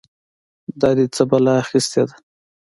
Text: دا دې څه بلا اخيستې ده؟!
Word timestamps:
دا 0.81 0.89
دې 0.97 1.05
څه 1.15 1.23
بلا 1.29 1.53
اخيستې 1.63 2.01
ده؟! 2.07 2.15